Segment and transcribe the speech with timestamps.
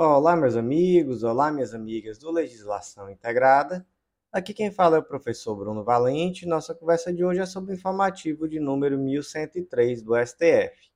[0.00, 3.84] Olá, meus amigos, olá, minhas amigas do Legislação Integrada.
[4.30, 6.46] Aqui quem fala é o professor Bruno Valente.
[6.46, 10.92] Nossa conversa de hoje é sobre o informativo de número 1103 do STF.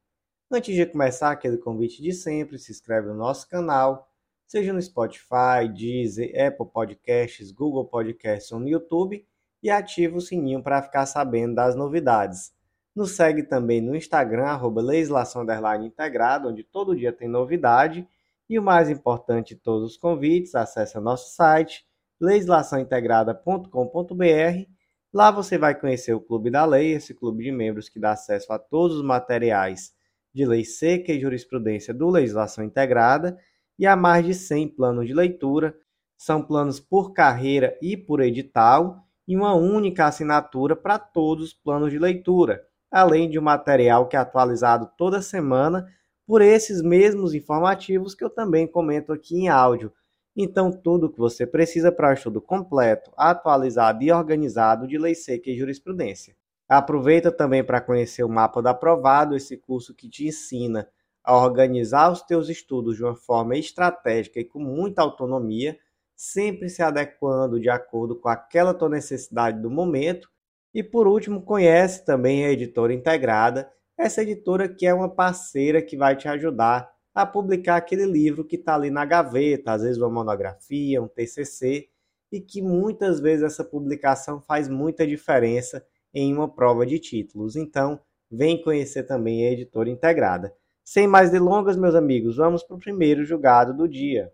[0.48, 4.08] Antes de começar, aquele convite de sempre, se inscreve no nosso canal,
[4.46, 9.26] seja no Spotify, Deezer, Apple Podcasts, Google Podcasts ou no YouTube,
[9.60, 12.52] e ativa o sininho para ficar sabendo das novidades.
[12.94, 15.44] Nos segue também no Instagram, arroba legislação
[15.84, 18.06] integrada, onde todo dia tem novidade
[18.52, 21.86] e o mais importante de todos os convites, acesse nosso site
[22.20, 24.68] legislaçãointegrada.com.br.
[25.10, 28.52] Lá você vai conhecer o Clube da Lei, esse clube de membros que dá acesso
[28.52, 29.94] a todos os materiais
[30.34, 33.38] de lei seca e jurisprudência do Legislação Integrada
[33.78, 35.74] e a mais de 100 planos de leitura.
[36.18, 41.90] São planos por carreira e por edital e uma única assinatura para todos os planos
[41.90, 45.86] de leitura, além de um material que é atualizado toda semana
[46.32, 49.92] por esses mesmos informativos que eu também comento aqui em áudio.
[50.34, 55.50] Então, tudo o que você precisa para estudo completo, atualizado e organizado de lei seca
[55.50, 56.34] e jurisprudência.
[56.66, 60.88] Aproveita também para conhecer o mapa do aprovado, esse curso que te ensina
[61.22, 65.76] a organizar os teus estudos de uma forma estratégica e com muita autonomia,
[66.16, 70.30] sempre se adequando de acordo com aquela tua necessidade do momento.
[70.72, 75.96] E por último, conhece também a editora integrada essa editora que é uma parceira que
[75.96, 80.10] vai te ajudar a publicar aquele livro que está ali na gaveta, às vezes uma
[80.10, 81.88] monografia, um TCC,
[82.30, 87.54] e que muitas vezes essa publicação faz muita diferença em uma prova de títulos.
[87.54, 90.54] Então, vem conhecer também a editora integrada.
[90.82, 94.32] Sem mais delongas, meus amigos, vamos para o primeiro julgado do dia.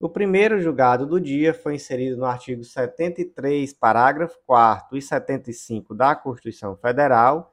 [0.00, 6.16] O primeiro julgado do dia foi inserido no artigo 73, parágrafo 4 e 75 da
[6.16, 7.51] Constituição Federal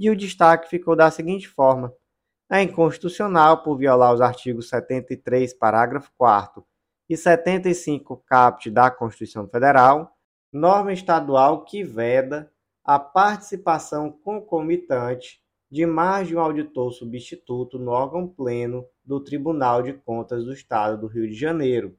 [0.00, 1.94] e o destaque ficou da seguinte forma:
[2.50, 6.64] é inconstitucional por violar os artigos 73, parágrafo 4
[7.06, 10.16] e 75 caput da Constituição Federal,
[10.50, 12.50] norma estadual que veda
[12.82, 15.38] a participação concomitante
[15.70, 20.98] de mais de um auditor substituto no órgão pleno do Tribunal de Contas do Estado
[20.98, 21.94] do Rio de Janeiro.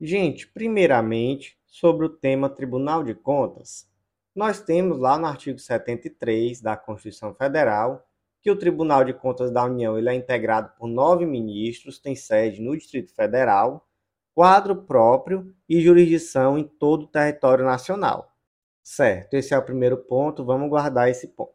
[0.00, 3.89] Gente, primeiramente, sobre o tema Tribunal de Contas,
[4.34, 8.06] nós temos lá no artigo 73 da Constituição Federal
[8.40, 12.60] que o Tribunal de Contas da União ele é integrado por nove ministros, tem sede
[12.60, 13.86] no Distrito Federal,
[14.34, 18.34] quadro próprio e jurisdição em todo o território nacional.
[18.82, 21.54] Certo, esse é o primeiro ponto, vamos guardar esse ponto.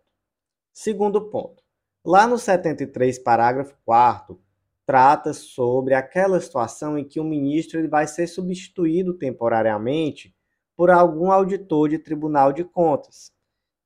[0.72, 1.64] Segundo ponto,
[2.06, 4.40] lá no 73, parágrafo 4
[4.86, 10.36] trata sobre aquela situação em que o ministro ele vai ser substituído temporariamente
[10.76, 13.32] por algum auditor de Tribunal de Contas.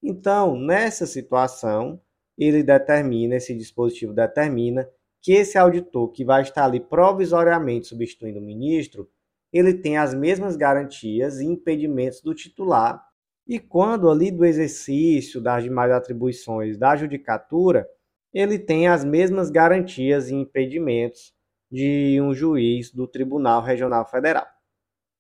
[0.02, 2.02] Então, nessa situação,
[2.38, 4.90] ele determina, esse dispositivo determina
[5.22, 9.10] que esse auditor que vai estar ali provisoriamente substituindo o ministro,
[9.52, 13.04] ele tem as mesmas garantias e impedimentos do titular.
[13.46, 17.88] E quando ali do exercício das demais atribuições da judicatura,
[18.34, 21.34] ele tem as mesmas garantias e impedimentos
[21.72, 24.48] de um juiz do Tribunal Regional Federal.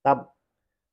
[0.03, 0.38] Tá bom?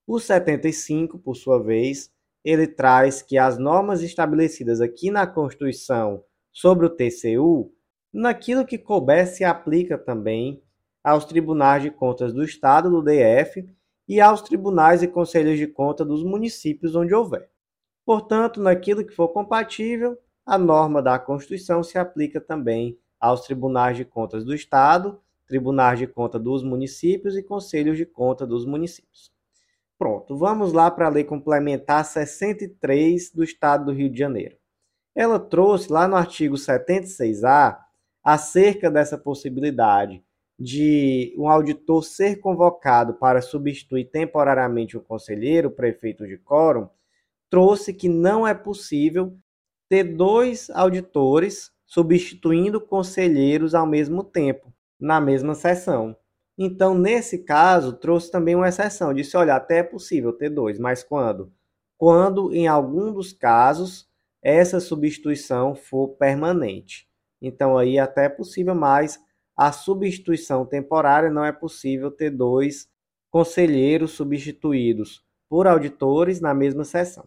[0.06, 2.12] O 75, por sua vez,
[2.44, 6.22] ele traz que as normas estabelecidas aqui na Constituição
[6.52, 7.72] sobre o TCU,
[8.12, 10.62] naquilo que couber se aplica também
[11.02, 13.68] aos tribunais de contas do Estado, do DF,
[14.08, 17.50] e aos tribunais e conselhos de conta dos municípios onde houver.
[18.04, 24.04] Portanto, naquilo que for compatível, a norma da Constituição se aplica também aos tribunais de
[24.04, 29.35] contas do Estado, tribunais de conta dos municípios e conselhos de conta dos municípios.
[29.98, 34.56] Pronto, vamos lá para a Lei Complementar 63 do Estado do Rio de Janeiro.
[35.14, 37.78] Ela trouxe lá no artigo 76A
[38.22, 40.22] acerca dessa possibilidade
[40.58, 46.88] de um auditor ser convocado para substituir temporariamente o conselheiro, o prefeito de quórum,
[47.48, 49.34] trouxe que não é possível
[49.88, 56.16] ter dois auditores substituindo conselheiros ao mesmo tempo, na mesma sessão.
[56.58, 59.12] Então, nesse caso, trouxe também uma exceção.
[59.12, 61.52] Disse, olha, até é possível ter dois, mas quando?
[61.98, 64.08] Quando, em algum dos casos,
[64.42, 67.06] essa substituição for permanente.
[67.42, 69.20] Então, aí até é possível, mas
[69.56, 72.88] a substituição temporária não é possível ter dois
[73.30, 77.26] conselheiros substituídos por auditores na mesma sessão.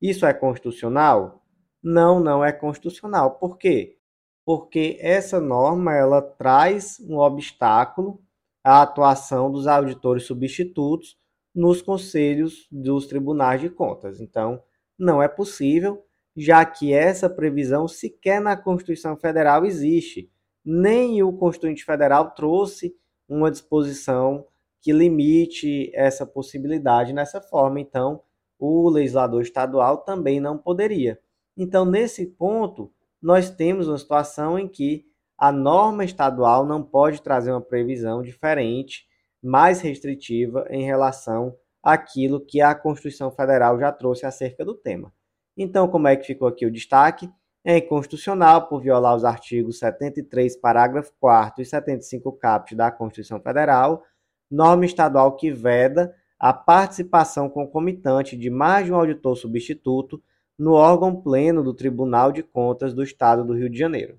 [0.00, 1.42] Isso é constitucional?
[1.82, 3.32] Não, não é constitucional.
[3.38, 3.96] Por quê?
[4.44, 8.20] Porque essa norma ela traz um obstáculo
[8.66, 11.16] a atuação dos auditores substitutos
[11.54, 14.20] nos conselhos dos tribunais de contas.
[14.20, 14.60] Então,
[14.98, 16.04] não é possível,
[16.36, 20.28] já que essa previsão sequer na Constituição Federal existe.
[20.64, 22.92] Nem o Constituinte Federal trouxe
[23.28, 24.44] uma disposição
[24.82, 27.78] que limite essa possibilidade nessa forma.
[27.78, 28.20] Então,
[28.58, 31.20] o legislador estadual também não poderia.
[31.56, 32.92] Então, nesse ponto,
[33.22, 35.06] nós temos uma situação em que
[35.38, 39.06] a norma estadual não pode trazer uma previsão diferente,
[39.42, 45.12] mais restritiva em relação àquilo que a Constituição Federal já trouxe acerca do tema.
[45.56, 47.30] Então, como é que ficou aqui o destaque?
[47.64, 54.02] É inconstitucional por violar os artigos 73, parágrafo 4 e 75 caput da Constituição Federal,
[54.50, 60.22] norma estadual que veda a participação concomitante de mais de um auditor substituto
[60.58, 64.18] no órgão pleno do Tribunal de Contas do Estado do Rio de Janeiro.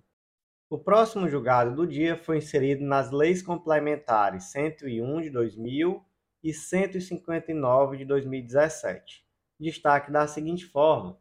[0.70, 6.04] O próximo julgado do dia foi inserido nas leis complementares 101 de 2000
[6.44, 9.26] e 159 de 2017.
[9.58, 11.18] Destaque da seguinte forma: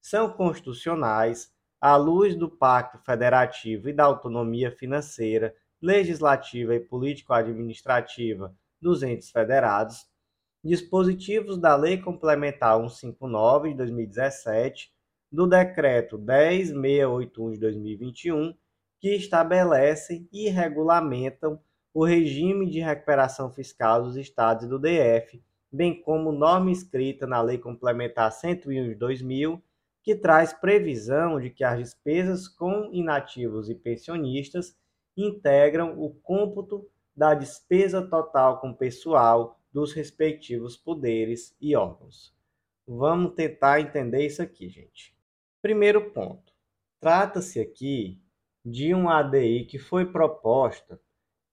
[0.00, 9.02] são constitucionais, à luz do Pacto Federativo e da autonomia financeira, legislativa e político-administrativa dos
[9.02, 10.06] entes federados,
[10.62, 14.92] dispositivos da Lei Complementar 159 de 2017,
[15.32, 18.54] do Decreto 10681 de 2021,
[18.98, 21.60] que estabelecem e regulamentam
[21.92, 27.40] o regime de recuperação fiscal dos estados e do DF, bem como norma escrita na
[27.40, 29.62] Lei Complementar 101 de 2000,
[30.02, 34.76] que traz previsão de que as despesas com inativos e pensionistas
[35.16, 42.34] integram o cômputo da despesa total com pessoal dos respectivos poderes e órgãos.
[42.86, 45.16] Vamos tentar entender isso aqui, gente.
[45.60, 46.52] Primeiro ponto.
[47.00, 48.20] Trata-se aqui
[48.68, 51.00] de uma ADI que foi proposta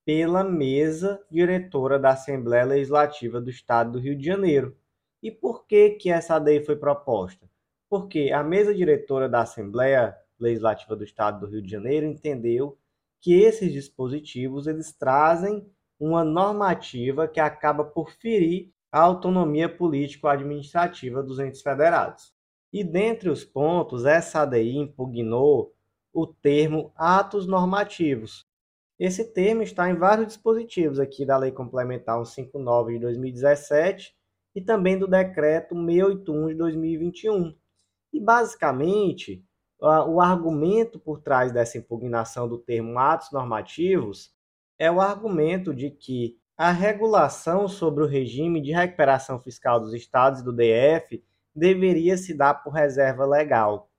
[0.04, 4.76] pela mesa diretora da Assembleia Legislativa do Estado do Rio de Janeiro.
[5.22, 7.48] E por que, que essa ADI foi proposta?
[7.88, 12.80] Porque a mesa diretora da Assembleia Legislativa do Estado do Rio de Janeiro entendeu
[13.22, 15.64] que esses dispositivos eles trazem
[16.00, 22.34] uma normativa que acaba por ferir a autonomia político-administrativa dos entes federados.
[22.74, 25.76] E dentre os pontos, essa ADI impugnou
[26.14, 28.46] o termo atos normativos.
[29.00, 34.16] Esse termo está em vários dispositivos aqui da Lei Complementar 159 de 2017
[34.56, 37.56] e também do Decreto 681 de 2021.
[38.14, 39.44] E basicamente,
[39.80, 44.32] o argumento por trás dessa impugnação do termo atos normativos
[44.78, 50.42] é o argumento de que a regulação sobre o regime de recuperação fiscal dos estados
[50.42, 51.24] e do DF
[51.56, 53.90] deveria se dar por reserva legal.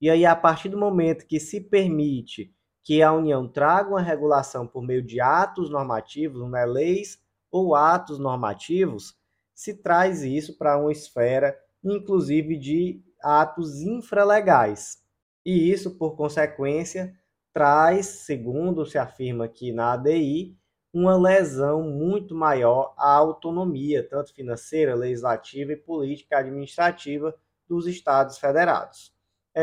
[0.00, 2.54] E aí, a partir do momento que se permite
[2.84, 7.18] que a União traga uma regulação por meio de atos normativos, né, leis
[7.50, 9.16] ou atos normativos,
[9.54, 15.02] se traz isso para uma esfera, inclusive, de atos infralegais.
[15.44, 17.12] E isso, por consequência,
[17.52, 20.56] traz, segundo se afirma aqui na ADI,
[20.92, 27.34] uma lesão muito maior à autonomia, tanto financeira, legislativa e política administrativa
[27.68, 29.12] dos Estados federados.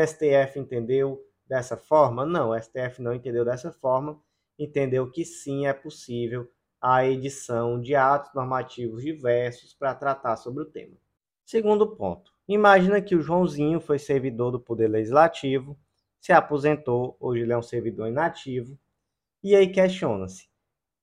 [0.04, 2.26] STF entendeu dessa forma?
[2.26, 4.20] Não, STF não entendeu dessa forma,
[4.58, 6.50] entendeu que sim é possível
[6.80, 10.96] a edição de atos normativos diversos para tratar sobre o tema.
[11.44, 15.78] Segundo ponto, imagina que o Joãozinho foi servidor do Poder Legislativo
[16.26, 18.76] se aposentou, hoje ele é um servidor inativo.
[19.44, 20.48] E aí questiona-se: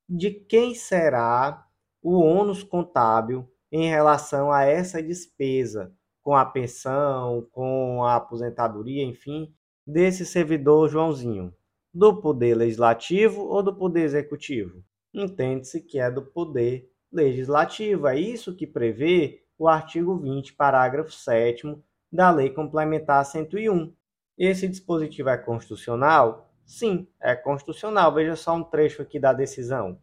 [0.10, 1.66] de quem será
[2.02, 9.54] o ônus contábil em relação a essa despesa com a pensão, com a aposentadoria, enfim,
[9.86, 11.54] desse servidor Joãozinho?
[11.94, 14.84] Do poder legislativo ou do poder executivo?
[15.14, 18.08] Entende-se que é do poder legislativo.
[18.08, 21.78] É isso que prevê o artigo 20, parágrafo 7
[22.12, 23.94] da Lei Complementar 101.
[24.38, 26.52] Esse dispositivo é constitucional?
[26.66, 28.14] Sim, é constitucional.
[28.14, 30.00] Veja só um trecho aqui da decisão.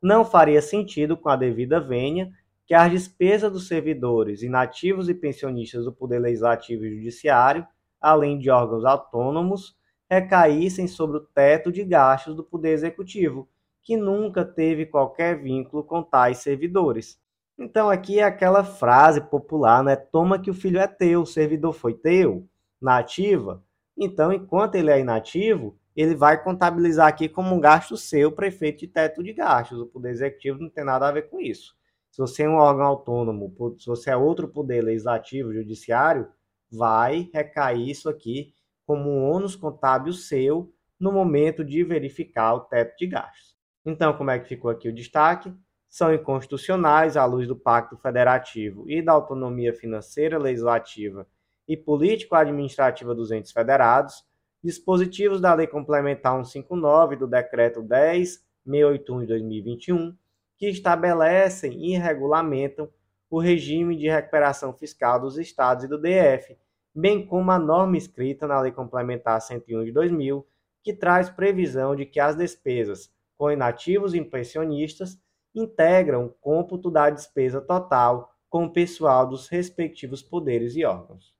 [0.00, 2.30] Não faria sentido, com a devida vênia,
[2.66, 7.66] que as despesas dos servidores inativos e pensionistas do Poder Legislativo e Judiciário,
[8.00, 9.76] além de órgãos autônomos,
[10.10, 13.48] recaíssem sobre o teto de gastos do Poder Executivo,
[13.82, 17.18] que nunca teve qualquer vínculo com tais servidores.
[17.58, 19.96] Então aqui é aquela frase popular, né?
[19.96, 22.48] Toma que o filho é teu, o servidor foi teu
[22.80, 23.62] na ativa,
[23.96, 28.88] então, enquanto ele é inativo, ele vai contabilizar aqui como um gasto seu, prefeito de
[28.88, 29.80] teto de gastos.
[29.80, 31.76] O Poder Executivo não tem nada a ver com isso.
[32.14, 36.28] Se você é um órgão autônomo, se você é outro poder legislativo, judiciário,
[36.70, 38.54] vai recair isso aqui
[38.86, 43.56] como um ônus contábil seu no momento de verificar o teto de gastos.
[43.84, 45.52] Então, como é que ficou aqui o destaque?
[45.88, 51.26] São inconstitucionais à luz do Pacto Federativo e da autonomia financeira legislativa
[51.66, 54.24] e político-administrativa dos entes federados,
[54.62, 60.16] dispositivos da Lei Complementar 159 do Decreto 10 681 de 2021,
[60.64, 62.88] que estabelecem e regulamentam
[63.28, 66.56] o regime de recuperação fiscal dos estados e do DF,
[66.94, 70.46] bem como a norma escrita na Lei Complementar 101 de 2000,
[70.82, 75.18] que traz previsão de que as despesas com inativos e pensionistas
[75.54, 81.34] integram o cômputo da despesa total com o pessoal dos respectivos poderes e órgãos.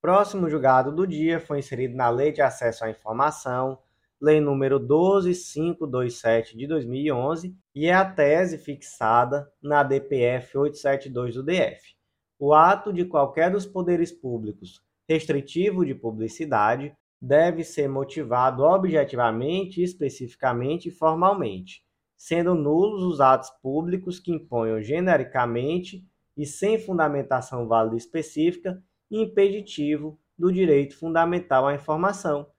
[0.00, 3.78] Próximo julgado do dia foi inserido na Lei de Acesso à Informação,
[4.24, 11.94] Lei número 12527 de 2011, e é a tese fixada na DPF 872 do DF.
[12.38, 20.88] O ato de qualquer dos poderes públicos restritivo de publicidade deve ser motivado objetivamente, especificamente
[20.88, 21.82] e formalmente,
[22.16, 26.02] sendo nulos os atos públicos que imponham genericamente
[26.34, 32.53] e sem fundamentação válida específica impeditivo do direito fundamental à informação.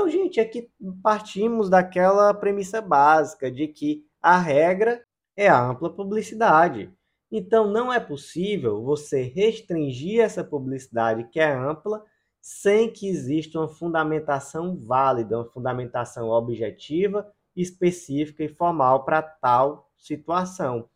[0.00, 0.66] Então, gente, aqui
[1.02, 5.04] partimos daquela premissa básica de que a regra
[5.36, 6.90] é a ampla publicidade.
[7.30, 12.02] Então, não é possível você restringir essa publicidade que é ampla
[12.40, 20.88] sem que exista uma fundamentação válida, uma fundamentação objetiva, específica e formal para tal situação.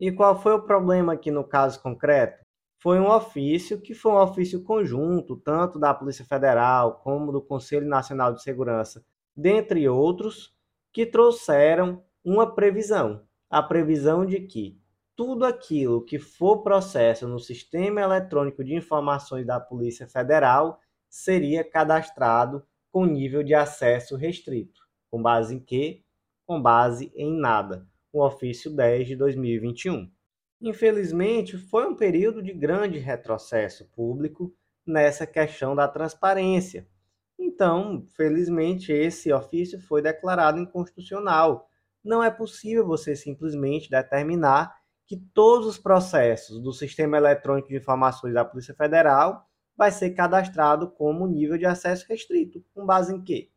[0.00, 2.45] E qual foi o problema aqui no caso concreto?
[2.78, 7.86] Foi um ofício que foi um ofício conjunto, tanto da Polícia Federal como do Conselho
[7.86, 9.04] Nacional de Segurança,
[9.34, 10.54] dentre outros,
[10.92, 14.80] que trouxeram uma previsão, a previsão de que
[15.14, 20.78] tudo aquilo que for processo no Sistema Eletrônico de Informações da Polícia Federal
[21.08, 24.80] seria cadastrado com nível de acesso restrito.
[25.10, 26.02] Com base em quê?
[26.46, 30.10] Com base em nada o ofício 10 de 2021.
[30.66, 34.52] Infelizmente, foi um período de grande retrocesso público
[34.84, 36.88] nessa questão da transparência.
[37.38, 41.70] Então, felizmente, esse ofício foi declarado inconstitucional.
[42.02, 44.74] Não é possível você simplesmente determinar
[45.06, 50.90] que todos os processos do Sistema Eletrônico de Informações da Polícia Federal vai ser cadastrado
[50.90, 52.60] como nível de acesso restrito.
[52.74, 53.52] Com base em quê?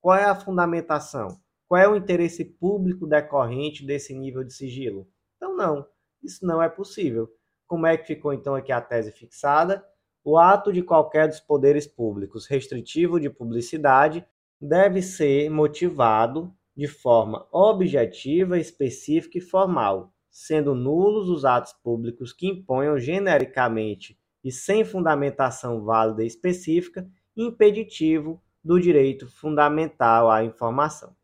[0.00, 1.40] Qual é a fundamentação?
[1.66, 5.08] Qual é o interesse público decorrente desse nível de sigilo?
[5.36, 5.84] Então, não,
[6.22, 7.28] isso não é possível.
[7.66, 9.84] Como é que ficou então aqui a tese fixada?
[10.24, 14.24] O ato de qualquer dos poderes públicos restritivo de publicidade
[14.60, 22.46] deve ser motivado de forma objetiva, específica e formal, sendo nulos os atos públicos que
[22.46, 31.14] imponham genericamente e sem fundamentação válida e específica impeditivo do direito fundamental à informação.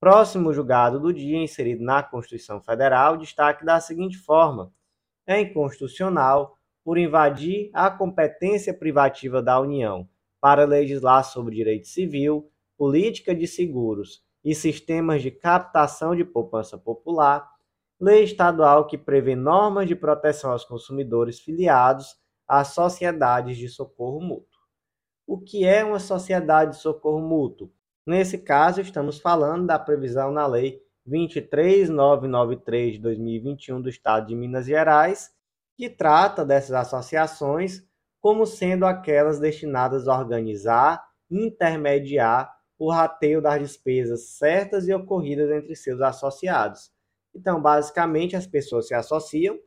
[0.00, 4.72] Próximo julgado do dia, inserido na Constituição Federal, destaque da seguinte forma:
[5.26, 10.08] é inconstitucional por invadir a competência privativa da União
[10.40, 17.50] para legislar sobre direito civil, política de seguros e sistemas de captação de poupança popular,
[18.00, 24.60] lei estadual que prevê normas de proteção aos consumidores filiados às sociedades de socorro mútuo.
[25.26, 27.70] O que é uma sociedade de socorro mútuo?
[28.08, 34.64] Nesse caso, estamos falando da previsão na Lei 23993 de 2021 do Estado de Minas
[34.64, 35.28] Gerais,
[35.76, 37.86] que trata dessas associações
[38.18, 45.76] como sendo aquelas destinadas a organizar intermediar o rateio das despesas certas e ocorridas entre
[45.76, 46.90] seus associados.
[47.34, 49.58] Então, basicamente, as pessoas se associam,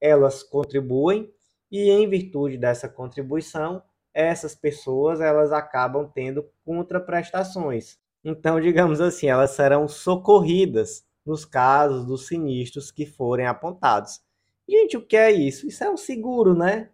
[0.00, 1.30] elas contribuem
[1.70, 3.82] e, em virtude dessa contribuição,
[4.14, 7.98] essas pessoas elas acabam tendo contraprestações.
[8.24, 14.20] Então, digamos assim, elas serão socorridas nos casos dos sinistros que forem apontados.
[14.68, 15.66] Gente, o que é isso?
[15.66, 16.90] Isso é um seguro, né?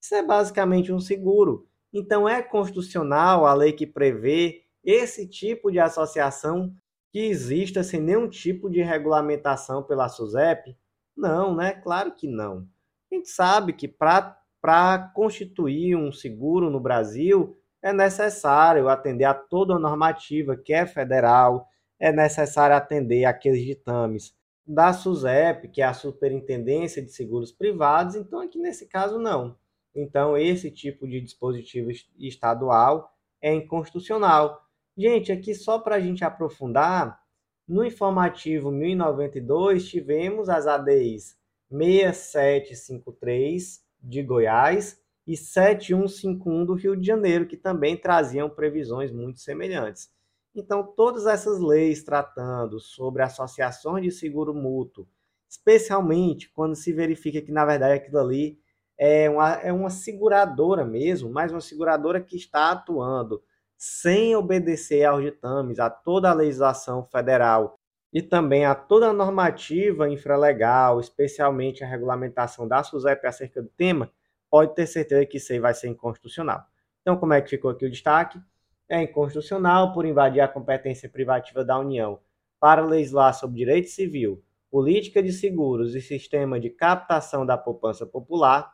[0.00, 1.68] Isso é basicamente um seguro.
[1.92, 6.74] Então, é constitucional a lei que prevê esse tipo de associação
[7.10, 10.76] que exista sem nenhum tipo de regulamentação pela SUSEP?
[11.16, 11.72] Não, né?
[11.72, 12.68] Claro que não.
[13.10, 19.34] A gente sabe que para para constituir um seguro no Brasil, é necessário atender a
[19.34, 21.66] toda a normativa que é federal,
[21.98, 24.36] é necessário atender aqueles ditames
[24.66, 29.56] da SUSEP, que é a Superintendência de Seguros Privados, então aqui nesse caso não.
[29.94, 33.10] Então esse tipo de dispositivo estadual
[33.40, 34.60] é inconstitucional.
[34.96, 37.20] Gente, aqui só para a gente aprofundar,
[37.66, 41.36] no informativo 1092 tivemos as ADIs
[41.70, 50.10] 6753 de Goiás e 7151 do Rio de Janeiro, que também traziam previsões muito semelhantes.
[50.54, 55.06] Então, todas essas leis tratando sobre associações de seguro mútuo,
[55.48, 58.58] especialmente quando se verifica que, na verdade, aquilo ali
[58.98, 63.42] é uma, é uma seguradora mesmo, mas uma seguradora que está atuando
[63.76, 67.78] sem obedecer aos ditames, a toda a legislação federal
[68.12, 74.10] e também a toda a normativa infralegal, especialmente a regulamentação da SUSEP acerca do tema,
[74.50, 76.64] pode ter certeza que isso aí vai ser inconstitucional.
[77.02, 78.40] Então, como é que ficou aqui o destaque?
[78.88, 82.20] É inconstitucional por invadir a competência privativa da União
[82.58, 88.72] para legislar sobre direito civil, política de seguros e sistema de captação da poupança popular,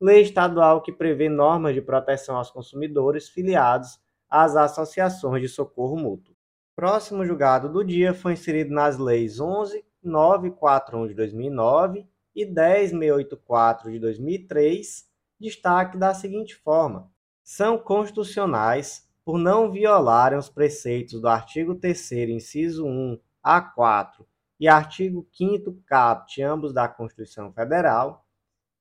[0.00, 6.35] lei estadual que prevê normas de proteção aos consumidores filiados às associações de socorro mútuo.
[6.76, 15.08] Próximo julgado do dia foi inserido nas leis 11.941 de 2009 e 10.684 de 2003,
[15.40, 17.10] destaque da seguinte forma:
[17.42, 24.28] são constitucionais por não violarem os preceitos do artigo 3 inciso 1 a 4
[24.60, 28.26] e artigo 5 caput, ambos da Constituição Federal,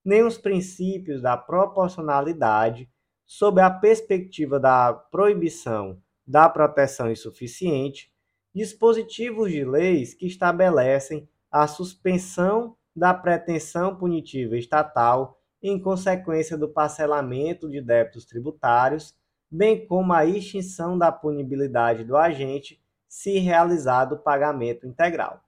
[0.04, 2.90] nem os princípios da proporcionalidade
[3.25, 8.12] sob a perspectiva da proibição da proteção insuficiente,
[8.53, 17.70] dispositivos de leis que estabelecem a suspensão da pretensão punitiva estatal em consequência do parcelamento
[17.70, 19.15] de débitos tributários,
[19.50, 25.41] bem como a extinção da punibilidade do agente se realizado o pagamento integral.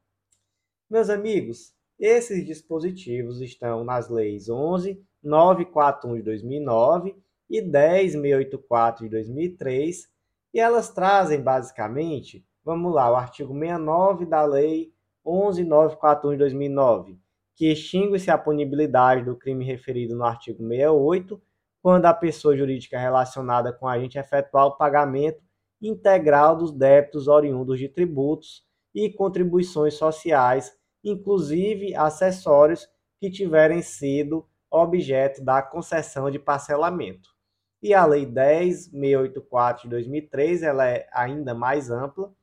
[0.90, 7.16] Meus amigos, esses dispositivos estão nas leis 11 941 de 2009
[7.50, 10.17] e 10684 de 2003
[10.58, 14.92] e elas trazem basicamente, vamos lá, o artigo 69 da Lei
[15.24, 17.20] 11941 de 2009,
[17.56, 21.40] que extingue-se a punibilidade do crime referido no artigo 68,
[21.80, 25.44] quando a pessoa jurídica relacionada com a agente efetuar o pagamento
[25.80, 35.46] integral dos débitos oriundos de tributos e contribuições sociais, inclusive acessórios que tiverem sido objeto
[35.46, 37.37] da concessão de parcelamento.
[37.82, 42.34] E a Lei 10.684 de 2003, ela é ainda mais ampla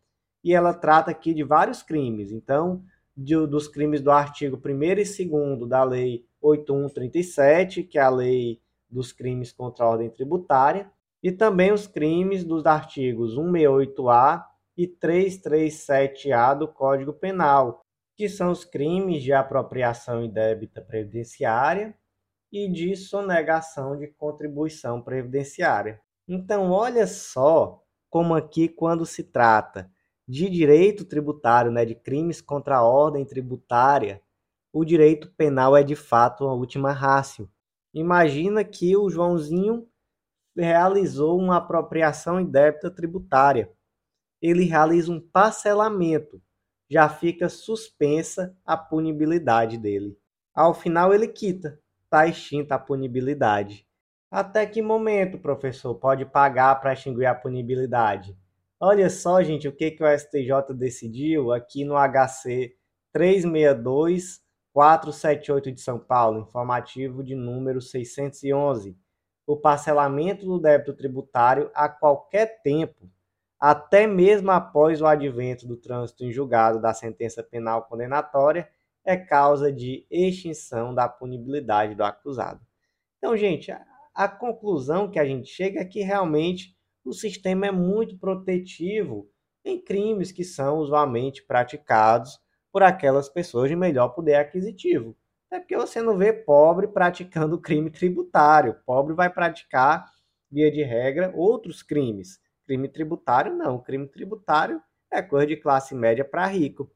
[0.42, 2.30] e ela trata aqui de vários crimes.
[2.30, 2.84] Então,
[3.16, 8.61] de, dos crimes do artigo 1 e 2 da Lei 8137, que é a lei
[8.88, 10.90] dos crimes contra a ordem tributária,
[11.22, 14.44] e também os crimes dos artigos 168A
[14.76, 17.80] e 337A do Código Penal,
[18.16, 21.94] que são os crimes de apropriação indébita previdenciária
[22.54, 26.00] e de sonegação de contribuição previdenciária.
[26.28, 29.90] Então, olha só como aqui, quando se trata
[30.26, 34.22] de direito tributário, né, de crimes contra a ordem tributária,
[34.72, 37.50] o direito penal é de fato a última rácio.
[37.92, 39.88] Imagina que o Joãozinho
[40.56, 43.68] realizou uma apropriação indébita tributária.
[44.40, 46.40] Ele realiza um parcelamento,
[46.88, 50.16] já fica suspensa a punibilidade dele.
[50.54, 51.82] Ao final ele quita,
[52.14, 53.85] está extinta a punibilidade.
[54.31, 58.38] Até que momento, professor, pode pagar para extinguir a punibilidade?
[58.79, 62.77] Olha só, gente, o que, que o STJ decidiu aqui no HC
[63.12, 64.40] 362
[64.72, 68.96] 478 de São Paulo, informativo de número 611.
[69.44, 73.11] O parcelamento do débito tributário a qualquer tempo,
[73.59, 78.68] até mesmo após o advento do trânsito em julgado da sentença penal condenatória,
[79.04, 82.60] é causa de extinção da punibilidade do acusado.
[83.18, 87.70] Então, gente, a, a conclusão que a gente chega é que realmente o sistema é
[87.70, 89.28] muito protetivo
[89.64, 92.38] em crimes que são usualmente praticados
[92.72, 95.16] por aquelas pessoas de melhor poder aquisitivo.
[95.50, 98.76] É porque você não vê pobre praticando crime tributário.
[98.84, 100.04] Pobre vai praticar,
[100.50, 102.40] via de regra, outros crimes.
[102.66, 103.80] Crime tributário não.
[103.80, 106.90] Crime tributário é coisa de classe média para rico.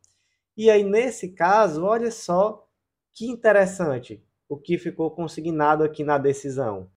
[0.59, 2.67] E aí, nesse caso, olha só
[3.15, 6.91] que interessante o que ficou consignado aqui na decisão.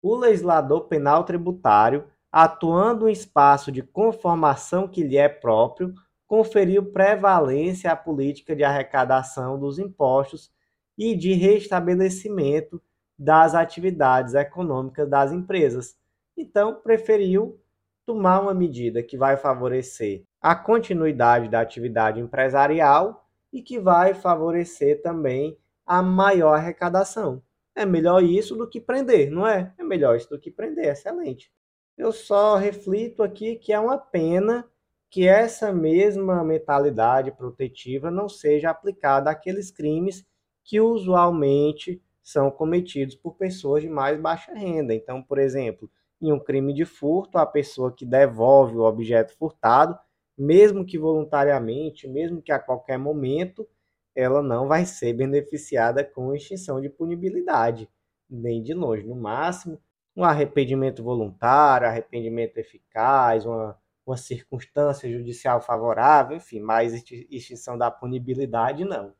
[0.00, 5.92] O legislador penal tributário, atuando em espaço de conformação que lhe é próprio,
[6.24, 10.52] conferiu prevalência à política de arrecadação dos impostos
[10.96, 12.80] e de restabelecimento
[13.18, 15.98] das atividades econômicas das empresas.
[16.36, 17.60] Então, preferiu
[18.06, 25.02] tomar uma medida que vai favorecer a continuidade da atividade empresarial e que vai favorecer
[25.02, 27.42] também a maior arrecadação.
[27.74, 29.72] É melhor isso do que prender, não é?
[29.78, 31.52] É melhor isso do que prender, excelente.
[31.96, 34.66] Eu só reflito aqui que é uma pena
[35.10, 40.24] que essa mesma mentalidade protetiva não seja aplicada àqueles crimes
[40.62, 44.94] que usualmente são cometidos por pessoas de mais baixa renda.
[44.94, 45.90] Então, por exemplo,
[46.22, 49.98] em um crime de furto, a pessoa que devolve o objeto furtado
[50.40, 53.68] mesmo que voluntariamente, mesmo que a qualquer momento,
[54.14, 57.88] ela não vai ser beneficiada com extinção de punibilidade,
[58.28, 59.06] nem de longe.
[59.06, 59.78] No máximo,
[60.16, 66.94] um arrependimento voluntário, arrependimento eficaz, uma, uma circunstância judicial favorável, enfim, mas
[67.30, 69.12] extinção da punibilidade não.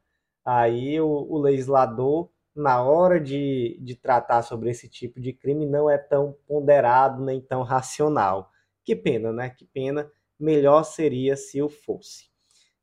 [0.42, 5.88] Aí o, o legislador, na hora de, de tratar sobre esse tipo de crime, não
[5.90, 8.50] é tão ponderado nem tão racional.
[8.84, 9.50] Que pena, né?
[9.50, 10.10] Que pena.
[10.40, 12.30] Melhor seria se o fosse.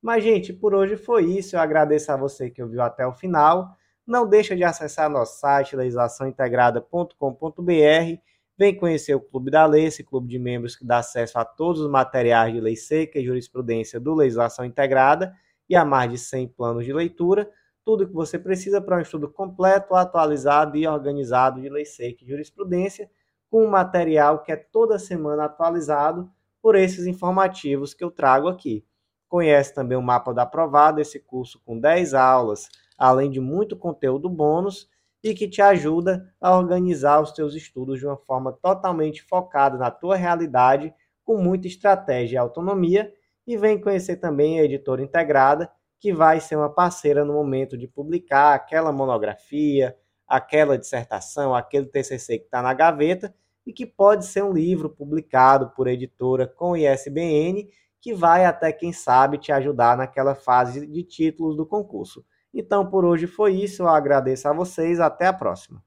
[0.01, 1.55] Mas, gente, por hoje foi isso.
[1.55, 3.75] Eu agradeço a você que ouviu até o final.
[4.05, 8.21] Não deixa de acessar nosso site legislaçãointegrada.com.br.
[8.57, 11.81] Vem conhecer o Clube da Lei, esse clube de membros que dá acesso a todos
[11.81, 15.35] os materiais de lei seca e jurisprudência do Legislação Integrada
[15.69, 17.49] e a mais de 100 planos de leitura.
[17.83, 22.27] Tudo que você precisa para um estudo completo, atualizado e organizado de lei seca e
[22.27, 23.09] jurisprudência,
[23.49, 26.29] com um material que é toda semana atualizado
[26.67, 28.85] por esses informativos que eu trago aqui.
[29.29, 34.27] Conhece também o mapa da aprovado, esse curso com 10 aulas, além de muito conteúdo
[34.27, 34.89] bônus
[35.23, 39.89] e que te ajuda a organizar os teus estudos de uma forma totalmente focada na
[39.89, 43.13] tua realidade, com muita estratégia e autonomia.
[43.47, 47.87] E vem conhecer também a editora integrada, que vai ser uma parceira no momento de
[47.87, 49.95] publicar aquela monografia,
[50.27, 53.33] aquela dissertação, aquele TCC que está na gaveta
[53.67, 57.67] e que pode ser um livro publicado por editora com ISBN
[57.99, 62.23] que vai até, quem sabe, te ajudar naquela fase de títulos do concurso.
[62.53, 63.83] Então, por hoje foi isso.
[63.83, 65.01] Eu agradeço a vocês.
[65.01, 65.83] Até a próxima.